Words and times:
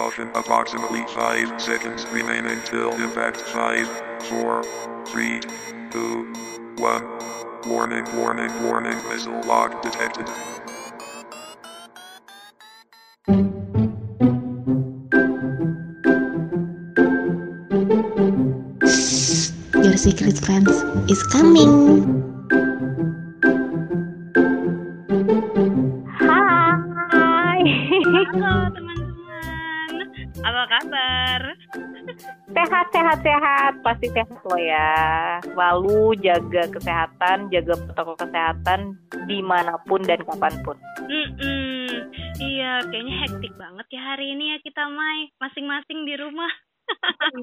Caution 0.00 0.30
approximately 0.34 1.04
5 1.08 1.60
seconds 1.60 2.06
remain 2.06 2.46
until 2.46 2.90
impact 2.92 3.36
5, 3.36 3.86
4, 4.22 4.62
3, 5.04 5.40
2, 5.90 6.32
1. 6.78 7.68
Warning, 7.68 8.06
warning, 8.16 8.50
warning, 8.64 8.96
missile 9.10 9.42
lock 9.42 9.82
detected. 9.82 10.26
Your 19.84 19.98
secret 19.98 20.38
friends 20.38 20.82
is 21.10 21.22
coming. 21.24 22.24
Hai. 26.18 27.60
Halo 27.90 28.24
teman-teman, 28.32 28.99
apa 30.40 30.62
kabar? 30.66 31.40
Sehat, 32.50 32.86
sehat, 32.90 33.18
sehat. 33.22 33.72
Pasti 33.84 34.06
sehat 34.10 34.40
lo 34.42 34.56
ya. 34.56 34.90
Selalu 35.44 36.18
jaga 36.24 36.62
kesehatan, 36.72 37.52
jaga 37.52 37.74
protokol 37.76 38.16
kesehatan 38.18 38.80
di 39.28 39.38
mana 39.44 39.78
pun 39.86 40.02
dan 40.02 40.20
kapan 40.24 40.54
pun. 40.64 40.76
Mm-mm. 41.06 42.10
Iya, 42.40 42.82
kayaknya 42.88 43.14
hektik 43.26 43.52
banget 43.54 43.86
ya 43.92 44.02
hari 44.02 44.32
ini 44.32 44.56
ya 44.56 44.58
kita 44.64 44.88
Mai, 44.88 45.30
masing-masing 45.38 46.08
di 46.08 46.14
rumah. 46.16 46.50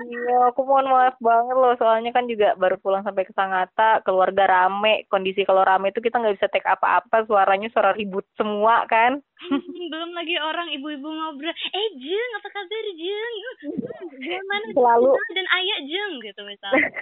Iya, 0.08 0.52
aku 0.52 0.62
mohon 0.68 0.88
maaf 0.92 1.16
banget 1.22 1.56
loh. 1.56 1.74
Soalnya 1.80 2.12
kan 2.12 2.28
juga 2.28 2.54
baru 2.60 2.78
pulang 2.82 3.04
sampai 3.04 3.24
ke 3.24 3.34
Sangatta, 3.34 4.02
keluarga 4.04 4.44
rame. 4.48 5.08
Kondisi 5.08 5.48
kalau 5.48 5.64
rame 5.64 5.92
itu 5.92 6.00
kita 6.04 6.20
nggak 6.20 6.36
bisa 6.40 6.48
take 6.52 6.68
apa-apa. 6.68 7.24
Suaranya 7.26 7.72
suara 7.72 7.96
ribut 7.96 8.28
semua 8.36 8.84
kan. 8.90 9.20
Hmm, 9.38 9.62
Belum 9.94 10.12
lagi 10.18 10.36
orang 10.42 10.74
ibu-ibu 10.74 11.08
ngobrol, 11.08 11.54
eh 11.54 11.88
Jeng, 12.02 12.32
apa 12.42 12.48
kabar 12.50 12.86
Jeng? 12.98 13.36
Gimana 14.26 14.66
Selalu. 14.74 15.12
Dan 15.34 15.48
Ayah 15.54 15.80
Jeng 15.86 16.14
gitu 16.26 16.42
misalnya. 16.44 16.90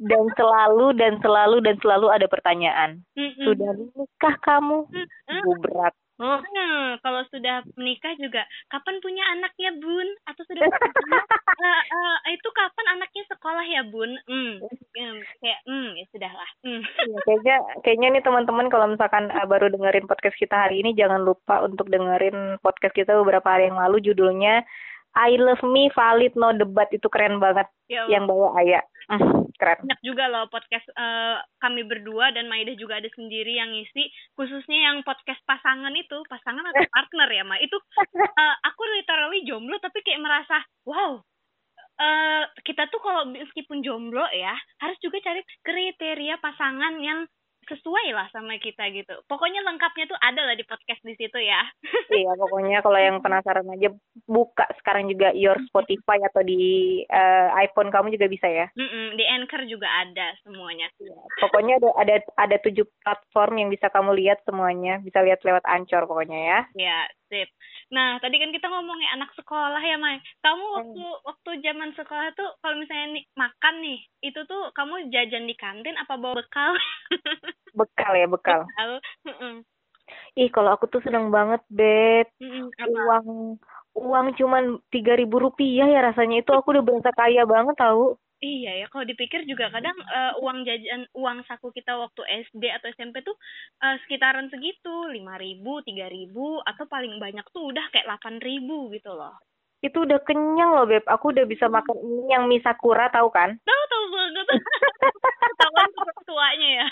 Dan 0.00 0.32
selalu, 0.32 0.96
dan 0.96 1.20
selalu, 1.20 1.60
dan 1.60 1.76
selalu 1.84 2.08
ada 2.08 2.24
pertanyaan. 2.24 3.04
Mm-mm. 3.12 3.44
Sudah 3.44 3.70
nikah 3.76 4.36
kamu? 4.40 4.88
Mm-mm. 4.88 5.40
Ibu 5.44 5.52
berat. 6.20 6.44
Hmm. 6.44 7.00
Kalau 7.00 7.22
sudah 7.32 7.64
menikah 7.80 8.12
juga, 8.20 8.44
kapan 8.68 9.00
punya 9.00 9.24
anak 9.32 9.56
ya 9.56 9.72
Bun? 9.72 10.08
Atau 10.28 10.44
sudah 10.44 10.60
punya? 10.68 11.20
Eh, 11.60 11.82
eh, 11.88 12.16
itu 12.36 12.48
kapan 12.52 12.86
anaknya 13.00 13.24
sekolah 13.32 13.64
ya 13.64 13.82
Bun? 13.88 14.12
Hmm, 14.28 14.60
hmm, 14.60 15.16
kayak, 15.40 15.60
hmm, 15.64 15.88
ya 15.96 16.04
sudahlah. 16.12 16.50
Hmm. 16.60 16.82
Iya, 16.84 17.18
kayaknya 17.24 17.56
kayaknya 17.80 18.08
nih 18.12 18.22
teman-teman 18.24 18.66
kalau 18.68 18.86
misalkan 18.92 19.32
uh, 19.32 19.46
baru 19.48 19.72
dengerin 19.72 20.04
podcast 20.04 20.36
kita 20.36 20.68
hari 20.68 20.84
ini 20.84 20.92
jangan 20.92 21.24
lupa 21.24 21.64
untuk 21.64 21.88
dengerin 21.88 22.60
podcast 22.60 22.92
kita 22.92 23.16
beberapa 23.16 23.48
hari 23.48 23.72
yang 23.72 23.80
lalu 23.80 24.04
judulnya 24.04 24.62
I 25.16 25.34
Love 25.40 25.64
Me 25.66 25.90
Valid 25.90 26.38
No 26.38 26.54
Debat 26.54 26.86
itu 26.94 27.06
keren 27.10 27.42
banget. 27.42 27.66
Ya 27.90 28.06
yang 28.06 28.30
bawa 28.30 28.54
Aya. 28.58 28.82
Hmm, 29.10 29.50
keren. 29.58 29.82
banyak 29.82 30.02
juga 30.06 30.30
loh 30.30 30.46
podcast 30.46 30.86
eh, 30.86 31.36
kami 31.58 31.82
berdua 31.82 32.30
dan 32.30 32.46
Maida 32.46 32.70
juga 32.78 33.02
ada 33.02 33.10
sendiri 33.10 33.58
yang 33.58 33.74
ngisi. 33.74 34.06
Khususnya 34.38 34.90
yang 34.90 35.02
podcast 35.02 35.42
pasangan 35.42 35.90
itu. 35.98 36.22
Pasangan 36.30 36.62
atau 36.70 36.84
partner 36.94 37.28
ya 37.30 37.42
Ma? 37.42 37.58
Itu 37.58 37.74
eh, 38.14 38.54
aku 38.62 38.82
literally 38.94 39.42
jomblo 39.42 39.82
tapi 39.82 39.98
kayak 40.06 40.22
merasa 40.22 40.62
wow 40.86 41.18
eh 42.00 42.44
kita 42.64 42.88
tuh 42.88 42.96
kalau 43.04 43.28
meskipun 43.28 43.84
jomblo 43.84 44.24
ya 44.32 44.56
harus 44.80 44.96
juga 45.04 45.20
cari 45.20 45.44
kriteria 45.60 46.40
pasangan 46.40 46.96
yang 46.96 47.28
sesuai 47.70 48.12
lah 48.12 48.26
sama 48.34 48.58
kita 48.58 48.90
gitu 48.90 49.14
pokoknya 49.30 49.62
lengkapnya 49.62 50.10
tuh 50.10 50.18
ada 50.18 50.42
lah 50.44 50.58
di 50.58 50.66
podcast 50.66 51.00
di 51.06 51.14
situ 51.14 51.38
ya 51.38 51.62
Iya, 52.10 52.34
pokoknya 52.34 52.82
kalau 52.82 52.98
yang 52.98 53.22
penasaran 53.22 53.70
aja 53.70 53.94
buka 54.26 54.66
sekarang 54.82 55.06
juga 55.06 55.30
your 55.30 55.54
Spotify 55.70 56.18
atau 56.26 56.42
di 56.42 57.02
uh, 57.06 57.54
iPhone 57.54 57.94
kamu 57.94 58.18
juga 58.18 58.26
bisa 58.26 58.50
ya. 58.50 58.66
Mm-mm, 58.74 59.14
di 59.14 59.24
Anchor 59.30 59.62
juga 59.70 59.86
ada 59.86 60.34
semuanya 60.42 60.90
Pokoknya 61.38 61.78
ada 61.78 61.90
ada 62.02 62.14
ada 62.34 62.56
tujuh 62.66 62.84
platform 63.06 63.62
yang 63.62 63.68
bisa 63.70 63.86
kamu 63.94 64.10
lihat 64.18 64.42
semuanya. 64.42 64.98
Bisa 65.06 65.22
lihat 65.22 65.40
lewat 65.46 65.62
Ancor 65.70 66.10
pokoknya 66.10 66.38
ya. 66.38 66.60
Ya, 66.74 66.98
sip. 67.30 67.48
Nah, 67.94 68.18
tadi 68.18 68.36
kan 68.42 68.50
kita 68.50 68.66
ngomongin 68.66 69.08
anak 69.14 69.30
sekolah 69.38 69.80
ya, 69.80 69.96
Mai. 69.96 70.18
Kamu 70.42 70.64
waktu 70.76 71.04
waktu 71.22 71.50
zaman 71.62 71.94
sekolah 71.94 72.34
tuh 72.34 72.50
kalau 72.60 72.76
misalnya 72.76 73.16
nih, 73.16 73.24
makan 73.38 73.74
nih, 73.80 73.98
itu 74.26 74.40
tuh 74.50 74.74
kamu 74.74 75.08
jajan 75.14 75.46
di 75.46 75.54
kantin 75.54 75.96
apa 75.96 76.18
bawa 76.18 76.42
bekal? 76.42 76.74
Bekal 77.70 78.12
ya, 78.18 78.26
bekal. 78.26 78.66
Bekal. 78.66 78.92
Heeh. 79.30 79.54
Ih, 80.34 80.50
kalau 80.50 80.74
aku 80.74 80.90
tuh 80.90 80.98
seneng 81.06 81.30
banget, 81.30 81.62
apa? 82.82 82.90
Uang 82.90 83.26
uang 83.94 84.26
cuman 84.38 84.78
tiga 84.90 85.14
ribu 85.18 85.38
rupiah 85.42 85.86
ya 85.86 86.00
rasanya 86.02 86.42
itu 86.42 86.50
aku 86.50 86.74
udah 86.74 86.82
berasa 86.82 87.10
kaya 87.14 87.46
banget 87.46 87.78
tahu. 87.78 88.18
Iya 88.40 88.72
ya, 88.80 88.86
kalau 88.88 89.04
dipikir 89.04 89.44
juga 89.44 89.68
kadang 89.68 89.92
eh, 90.00 90.32
uang 90.40 90.64
jajan, 90.64 91.04
uang 91.12 91.44
saku 91.44 91.76
kita 91.76 91.92
waktu 91.92 92.24
SD 92.48 92.72
atau 92.72 92.88
SMP 92.96 93.20
tuh 93.20 93.36
eh, 93.84 94.00
sekitaran 94.00 94.48
segitu, 94.48 95.12
lima 95.12 95.36
ribu, 95.36 95.84
tiga 95.84 96.08
ribu, 96.08 96.56
atau 96.64 96.88
paling 96.88 97.20
banyak 97.20 97.44
tuh 97.52 97.68
udah 97.68 97.84
kayak 97.92 98.08
delapan 98.08 98.40
ribu 98.40 98.88
gitu 98.96 99.12
loh. 99.12 99.36
Itu 99.84 100.08
udah 100.08 100.24
kenyang 100.24 100.72
loh, 100.72 100.88
Beb. 100.88 101.04
Aku 101.04 101.36
udah 101.36 101.44
bisa 101.44 101.68
makan 101.68 101.96
ini 102.00 102.32
yang 102.32 102.48
mie 102.48 102.64
sakura 102.64 103.12
tahu 103.12 103.28
kan? 103.28 103.60
Tahu 103.60 103.82
tahu 103.92 104.04
banget. 104.08 104.46
Tuh 105.60 106.24
tuanya 106.24 106.68
ya. 106.80 106.86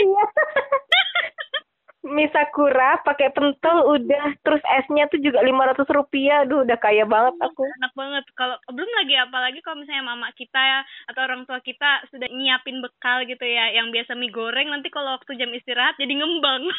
Iya. 0.00 0.24
mie 2.06 2.30
sakura 2.30 3.02
pakai 3.02 3.28
pentol 3.30 3.92
udah 3.92 4.38
terus 4.40 4.62
esnya 4.78 5.06
tuh 5.06 5.18
juga 5.18 5.42
lima 5.42 5.66
ratus 5.66 5.86
rupiah. 5.90 6.46
Aduh, 6.46 6.62
udah 6.62 6.78
kaya 6.78 7.02
banget 7.04 7.34
aku. 7.38 7.66
enak 7.76 7.92
banget 7.92 8.24
kalau 8.34 8.56
belum 8.70 8.90
lagi 9.02 9.14
apalagi 9.18 9.58
kalau 9.60 9.82
misalnya 9.82 10.06
mama 10.06 10.30
kita 10.32 10.56
ya 10.58 10.80
atau 11.10 11.20
orang 11.22 11.42
tua 11.44 11.58
kita 11.60 12.06
sudah 12.08 12.28
nyiapin 12.28 12.78
bekal 12.78 13.26
gitu 13.26 13.42
ya 13.42 13.74
yang 13.74 13.90
biasa 13.90 14.14
mie 14.14 14.30
goreng 14.30 14.70
nanti 14.70 14.88
kalau 14.88 15.18
waktu 15.18 15.34
jam 15.34 15.50
istirahat 15.50 15.98
jadi 15.98 16.12
ngembang 16.14 16.62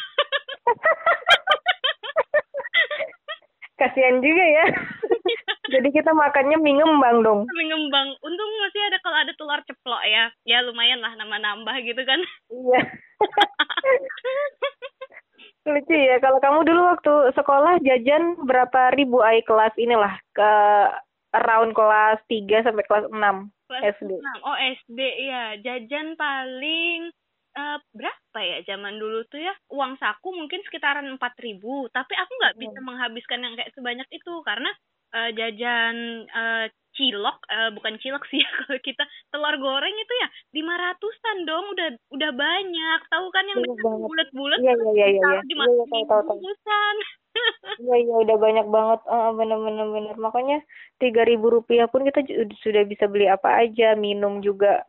Kasihan 3.78 4.18
juga 4.18 4.42
ya. 4.42 4.66
Jadi 5.78 5.88
kita 5.92 6.10
makannya 6.10 6.56
mie 6.58 6.80
ngembang 6.80 7.22
dong. 7.22 7.40
mie 7.46 7.68
ngembang 7.68 8.08
untung 8.18 8.50
masih 8.58 8.80
ada 8.88 8.98
kalau 8.98 9.18
ada 9.20 9.32
telur 9.36 9.60
ceplok 9.62 10.02
ya 10.02 10.24
ya 10.42 10.58
lumayan 10.64 10.98
lah 10.98 11.12
nama 11.14 11.36
nambah 11.38 11.76
gitu 11.84 12.02
kan 12.02 12.18
Iya. 12.50 12.80
Lucu 15.68 15.94
ya. 15.94 16.16
Kalau 16.18 16.38
kamu 16.40 16.64
dulu 16.64 16.80
waktu 16.88 17.14
sekolah 17.36 17.78
jajan 17.84 18.40
berapa 18.48 18.96
ribu 18.96 19.20
ai 19.20 19.44
kelas 19.44 19.72
inilah 19.76 20.16
ke 20.32 20.50
around 21.36 21.76
kelas 21.76 22.18
3 22.28 22.64
sampai 22.64 22.84
kelas 22.88 23.06
6 23.12 23.14
Kelas 23.68 24.00
SD. 24.00 24.10
6. 24.16 24.48
oh 24.48 24.56
SD 24.56 25.00
ya 25.28 25.44
jajan 25.60 26.16
paling 26.16 27.12
eh, 27.52 27.78
berapa 27.92 28.38
ya 28.40 28.64
zaman 28.64 28.96
dulu 28.96 29.28
tuh 29.28 29.44
ya 29.44 29.52
uang 29.68 30.00
saku 30.00 30.32
mungkin 30.32 30.64
sekitaran 30.64 31.04
empat 31.04 31.36
ribu 31.44 31.84
tapi 31.92 32.16
aku 32.16 32.32
nggak 32.32 32.56
bisa 32.56 32.78
menghabiskan 32.80 33.44
yang 33.44 33.52
kayak 33.60 33.72
sebanyak 33.76 34.08
itu 34.08 34.32
karena 34.40 34.70
eh, 35.12 35.30
jajan 35.36 36.24
eh, 36.32 36.64
cilok 36.98 37.38
eh, 37.46 37.70
bukan 37.72 37.94
cilok 38.02 38.26
sih 38.28 38.42
ya 38.42 38.50
kalau 38.66 38.78
kita 38.82 39.04
telur 39.30 39.54
goreng 39.62 39.94
itu 39.94 40.14
ya 40.18 40.28
lima 40.58 40.74
ratusan 40.74 41.46
dong 41.46 41.64
udah 41.72 41.88
udah 42.10 42.30
banyak 42.34 43.00
tahu 43.08 43.26
kan 43.30 43.44
yang 43.46 43.62
banget. 43.62 44.02
bulat-bulat 44.02 44.58
Iya, 44.58 44.72
iya, 44.74 44.90
iya, 44.92 45.06
iya, 45.06 45.22
iya. 45.22 45.40
di 45.46 45.54
Iya, 45.54 45.72
iya, 46.02 46.90
Iya 47.78 47.96
iya 48.02 48.14
udah 48.26 48.36
banyak 48.42 48.66
banget. 48.66 49.00
Eh, 49.06 49.30
bener-bener 49.38 49.86
bener. 49.94 50.16
Makanya 50.18 50.58
tiga 50.98 51.22
ribu 51.22 51.46
rupiah 51.54 51.86
pun 51.86 52.02
kita 52.02 52.26
sudah 52.58 52.82
bisa 52.82 53.06
beli 53.06 53.30
apa 53.30 53.62
aja, 53.62 53.94
minum 53.94 54.42
juga. 54.42 54.82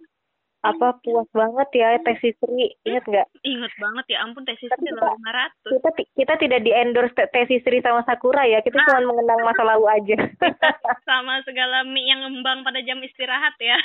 Apa 0.60 1.00
puas 1.00 1.24
banget 1.32 1.72
ya 1.72 1.96
teh 2.04 2.20
sisri, 2.20 2.76
ingat 2.84 3.08
nggak? 3.08 3.28
inget 3.48 3.72
banget 3.80 4.06
ya 4.12 4.28
ampun 4.28 4.44
tes 4.44 4.60
kita- 4.60 4.76
lima 4.76 5.32
ratus. 5.32 5.72
Kita 5.72 5.90
kita 6.20 6.34
tidak 6.36 6.60
di 6.68 6.72
endorse 6.76 7.16
teh 7.16 7.48
sisri 7.48 7.80
sama 7.80 8.04
sakura 8.04 8.44
ya, 8.44 8.60
kita 8.60 8.76
cuma 8.76 9.08
mengenang 9.08 9.40
masa 9.48 9.64
lalu 9.64 9.88
aja. 9.88 10.20
sama 11.08 11.40
segala 11.48 11.88
mie 11.88 12.12
yang 12.12 12.28
ngembang 12.28 12.68
pada 12.68 12.84
jam 12.84 13.00
istirahat 13.00 13.56
ya. 13.64 13.80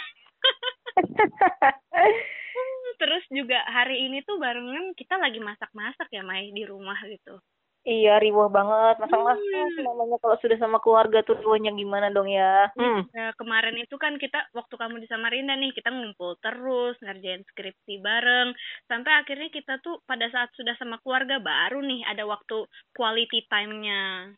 Terus 3.01 3.25
juga 3.31 3.63
hari 3.71 4.11
ini 4.11 4.27
tuh 4.27 4.43
barengan 4.43 4.95
kita 4.99 5.15
lagi 5.19 5.39
masak-masak 5.43 6.07
ya 6.11 6.23
Mai 6.23 6.55
di 6.55 6.63
rumah 6.67 6.99
gitu 7.07 7.39
iya 7.85 8.17
riuh 8.17 8.49
banget 8.49 8.97
masak-masak 8.97 9.45
Hmm. 9.45 9.85
namanya 9.85 10.17
kalau 10.21 10.37
sudah 10.41 10.57
sama 10.57 10.81
keluarga 10.81 11.21
tuh 11.21 11.37
riuhnya 11.37 11.71
gimana 11.73 12.09
dong 12.09 12.29
ya? 12.33 12.73
Hmm. 12.75 13.05
Nah, 13.13 13.31
kemarin 13.37 13.77
itu 13.77 13.97
kan 14.01 14.17
kita 14.17 14.49
waktu 14.57 14.75
kamu 14.75 15.05
di 15.05 15.09
Samarinda 15.09 15.55
nih 15.55 15.73
kita 15.77 15.93
ngumpul 15.93 16.37
terus 16.41 16.97
ngerjain 17.05 17.45
skripsi 17.45 18.01
bareng 18.01 18.57
sampai 18.89 19.13
akhirnya 19.21 19.49
kita 19.53 19.79
tuh 19.85 20.01
pada 20.05 20.27
saat 20.33 20.49
sudah 20.57 20.73
sama 20.81 20.97
keluarga 21.05 21.39
baru 21.41 21.85
nih 21.85 22.09
ada 22.09 22.25
waktu 22.25 22.65
quality 22.97 23.45
time-nya 23.49 24.33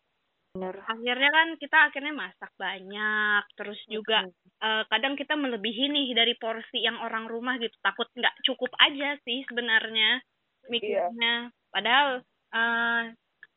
Bener. 0.57 0.73
akhirnya 0.89 1.31
kan 1.31 1.49
kita 1.61 1.77
akhirnya 1.93 2.15
masak 2.17 2.49
banyak 2.57 3.43
terus 3.55 3.77
juga 3.87 4.25
eh, 4.59 4.83
kadang 4.89 5.15
kita 5.15 5.37
melebihi 5.37 5.93
nih 5.93 6.07
dari 6.17 6.35
porsi 6.35 6.81
yang 6.81 6.97
orang 6.99 7.29
rumah 7.29 7.61
gitu 7.61 7.77
takut 7.85 8.09
nggak 8.17 8.33
cukup 8.43 8.73
aja 8.81 9.21
sih 9.23 9.45
sebenarnya 9.47 10.19
mikirnya 10.67 11.53
padahal 11.69 12.25
eh, 12.53 13.03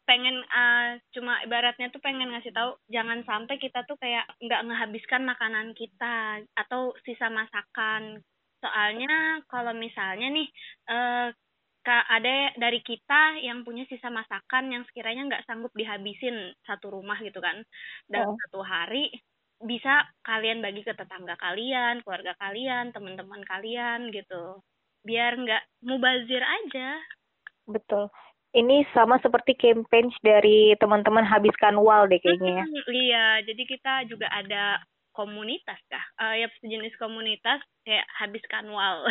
pengen 0.09 0.41
uh, 0.41 0.97
cuma 1.13 1.37
ibaratnya 1.45 1.93
tuh 1.93 2.01
pengen 2.01 2.33
ngasih 2.33 2.49
tahu 2.49 2.73
jangan 2.89 3.21
sampai 3.29 3.61
kita 3.61 3.85
tuh 3.85 3.93
kayak 4.01 4.25
nggak 4.41 4.65
ngehabiskan 4.65 5.21
makanan 5.21 5.77
kita 5.77 6.41
atau 6.57 6.97
sisa 7.05 7.29
masakan. 7.29 8.17
Soalnya 8.57 9.45
kalau 9.45 9.77
misalnya 9.77 10.33
nih 10.33 10.49
uh, 10.89 11.29
ada 11.89 12.53
dari 12.57 12.81
kita 12.81 13.41
yang 13.45 13.61
punya 13.61 13.85
sisa 13.85 14.09
masakan 14.09 14.73
yang 14.73 14.83
sekiranya 14.89 15.29
nggak 15.29 15.45
sanggup 15.45 15.73
dihabisin 15.77 16.53
satu 16.65 16.89
rumah 16.93 17.17
gitu 17.21 17.41
kan 17.41 17.65
dalam 18.05 18.33
oh. 18.33 18.37
satu 18.45 18.61
hari 18.65 19.09
bisa 19.61 20.05
kalian 20.21 20.61
bagi 20.61 20.85
ke 20.85 20.93
tetangga 20.93 21.33
kalian 21.37 22.01
keluarga 22.01 22.33
kalian 22.41 22.89
teman-teman 22.89 23.45
kalian 23.45 24.09
gitu. 24.09 24.57
Biar 25.05 25.37
nggak 25.37 25.85
mubazir 25.85 26.41
aja. 26.41 26.97
Betul 27.69 28.09
ini 28.53 28.81
sama 28.97 29.21
seperti 29.21 29.53
campaign 29.53 30.09
dari 30.25 30.73
teman-teman 30.81 31.21
habiskan 31.21 31.77
wall 31.77 32.09
deh 32.09 32.17
kayaknya 32.17 32.63
ya. 32.63 32.65
Hmm, 32.65 32.85
iya, 32.89 33.27
jadi 33.45 33.63
kita 33.65 33.93
juga 34.09 34.25
ada 34.33 34.81
komunitas 35.13 35.77
kah? 35.91 36.05
Uh, 36.17 36.33
ya 36.39 36.47
sejenis 36.63 36.95
komunitas 36.97 37.61
kayak 37.85 38.07
habiskan 38.17 38.71
wall. 38.73 39.05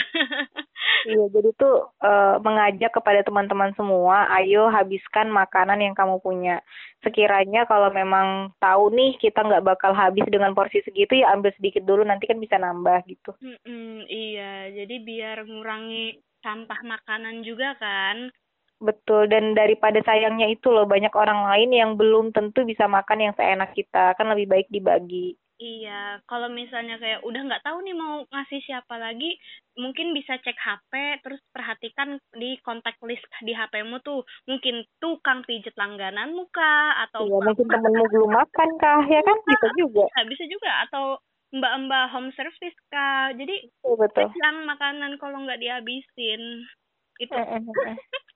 iya, 1.11 1.25
jadi 1.31 1.50
tuh 1.55 1.87
uh, 2.02 2.40
mengajak 2.43 2.90
kepada 2.96 3.23
teman-teman 3.23 3.70
semua, 3.79 4.26
ayo 4.43 4.73
habiskan 4.73 5.31
makanan 5.31 5.85
yang 5.85 5.94
kamu 5.94 6.19
punya. 6.19 6.58
Sekiranya 7.05 7.69
kalau 7.70 7.94
memang 7.94 8.50
tahu 8.58 8.90
nih 8.90 9.20
kita 9.23 9.44
nggak 9.44 9.67
bakal 9.67 9.94
habis 9.94 10.26
dengan 10.26 10.50
porsi 10.56 10.82
segitu 10.82 11.14
ya 11.14 11.31
ambil 11.31 11.55
sedikit 11.55 11.87
dulu 11.87 12.02
nanti 12.02 12.26
kan 12.26 12.43
bisa 12.43 12.58
nambah 12.58 13.06
gitu. 13.06 13.37
Mm 13.38 13.58
-mm, 13.62 13.94
iya, 14.11 14.73
jadi 14.73 14.94
biar 15.05 15.37
ngurangi 15.46 16.19
sampah 16.43 16.81
makanan 16.82 17.46
juga 17.46 17.79
kan. 17.79 18.32
Betul, 18.79 19.27
dan 19.27 19.59
daripada 19.59 19.99
sayangnya 20.07 20.47
itu 20.47 20.71
loh 20.71 20.87
banyak 20.87 21.11
orang 21.11 21.51
lain 21.51 21.71
yang 21.75 21.91
belum 21.99 22.31
tentu 22.31 22.63
bisa 22.63 22.87
makan 22.87 23.27
yang 23.27 23.35
seenak 23.35 23.75
kita, 23.75 24.15
kan 24.15 24.31
lebih 24.31 24.47
baik 24.47 24.69
dibagi. 24.71 25.35
Iya, 25.59 26.23
kalau 26.31 26.47
misalnya 26.47 27.03
kayak 27.03 27.27
udah 27.27 27.43
nggak 27.43 27.67
tahu 27.67 27.83
nih 27.83 27.91
mau 27.99 28.23
ngasih 28.31 28.63
siapa 28.63 28.95
lagi, 28.95 29.35
mungkin 29.75 30.15
bisa 30.15 30.39
cek 30.39 30.55
HP, 30.55 30.93
terus 31.27 31.43
perhatikan 31.51 32.23
di 32.39 32.55
kontak 32.63 32.95
list 33.03 33.27
di 33.43 33.51
HPmu 33.51 33.99
tuh, 34.07 34.23
mungkin 34.47 34.87
tukang 35.03 35.43
pijet 35.43 35.75
langganan 35.75 36.31
muka 36.31 37.03
atau 37.11 37.27
iya, 37.27 37.39
mungkin 37.43 37.67
temenmu 37.67 38.05
belum 38.15 38.31
makan 38.31 38.69
kah, 38.79 39.03
ya 39.11 39.19
kan 39.27 39.39
bisa 39.43 39.67
juga. 39.75 40.07
Bisa, 40.07 40.23
bisa 40.31 40.45
juga 40.47 40.71
atau 40.87 41.05
mbak-mbak 41.51 42.05
home 42.15 42.31
service 42.39 42.79
kah, 42.95 43.35
jadi 43.35 43.67
betul. 43.83 44.31
yang 44.39 44.63
makanan 44.63 45.19
kalau 45.19 45.43
nggak 45.43 45.59
dihabisin 45.59 46.71
itu 47.19 47.35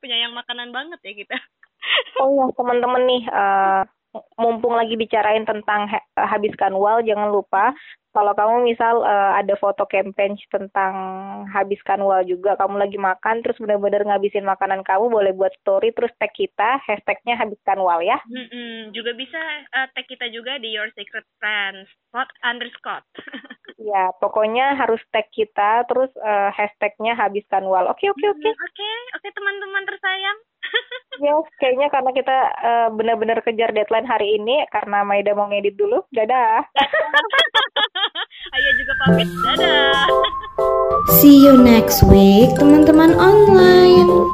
punya 0.03 0.19
yang 0.19 0.35
makanan 0.35 0.75
banget 0.75 0.99
ya 1.07 1.13
kita. 1.15 1.37
oh 2.23 2.31
ya 2.35 2.47
teman-teman 2.59 3.03
nih 3.07 3.23
uh, 3.31 3.83
mumpung 4.37 4.77
lagi 4.77 4.93
bicarain 4.99 5.49
tentang 5.49 5.89
ha 5.89 5.99
habiskan 6.29 6.77
uang 6.77 7.09
jangan 7.09 7.33
lupa 7.33 7.73
kalau 8.13 8.37
kamu 8.37 8.69
misal 8.69 9.01
uh, 9.01 9.33
ada 9.41 9.57
foto 9.57 9.89
campaign 9.89 10.37
tentang 10.53 10.93
habiskan 11.49 12.05
uang 12.05 12.29
juga 12.29 12.61
kamu 12.61 12.77
lagi 12.77 13.01
makan 13.01 13.41
terus 13.41 13.57
benar-benar 13.57 14.05
ngabisin 14.05 14.45
makanan 14.45 14.85
kamu 14.85 15.09
boleh 15.09 15.33
buat 15.33 15.53
story 15.65 15.97
terus 15.97 16.13
tag 16.21 16.29
kita 16.37 16.77
hashtagnya 16.85 17.41
habiskan 17.41 17.81
uang 17.81 18.05
ya 18.05 18.21
mm 18.29 18.47
-hmm. 18.53 18.77
juga 18.93 19.17
bisa 19.17 19.41
uh, 19.73 19.89
tag 19.97 20.05
kita 20.05 20.29
juga 20.29 20.61
di 20.61 20.77
your 20.77 20.93
secret 20.93 21.25
friends 21.41 21.89
spot 22.13 22.29
underscore 22.45 23.05
Ya, 23.83 24.15
pokoknya 24.23 24.79
harus 24.79 25.03
tag 25.11 25.27
kita, 25.35 25.83
terus 25.91 26.11
uh, 26.23 26.55
hashtagnya 26.55 27.19
habiskan 27.19 27.67
wal. 27.67 27.91
Oke, 27.91 28.07
oke, 28.07 28.27
oke. 28.31 28.49
Oke, 28.55 28.91
oke 29.19 29.29
teman-teman 29.35 29.83
tersayang. 29.91 30.39
ya, 31.19 31.35
yes, 31.35 31.47
kayaknya 31.59 31.91
karena 31.91 32.11
kita 32.15 32.37
uh, 32.63 32.89
benar-benar 32.95 33.43
kejar 33.43 33.75
deadline 33.75 34.07
hari 34.07 34.39
ini, 34.39 34.63
karena 34.71 35.03
Maida 35.03 35.35
mau 35.35 35.51
ngedit 35.51 35.75
dulu. 35.75 36.07
Dadah. 36.15 36.63
Ayo 38.55 38.71
juga 38.79 38.93
pamit. 39.03 39.29
Dadah. 39.43 40.07
See 41.19 41.43
you 41.43 41.59
next 41.59 42.07
week, 42.07 42.55
teman-teman 42.55 43.19
online. 43.19 44.31